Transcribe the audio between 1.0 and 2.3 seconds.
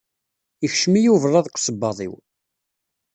ublaḍ deg usebbaḍ-iw.